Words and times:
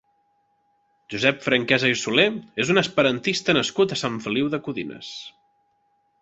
Josep 1.13 1.43
Franquesa 1.47 1.91
i 1.95 1.99
Solé 2.03 2.25
és 2.63 2.71
un 2.75 2.83
esperantista 2.83 3.55
nascut 3.59 3.95
a 3.97 3.99
Sant 4.03 4.17
Feliu 4.25 4.51
de 4.55 4.61
Codines. 4.69 5.13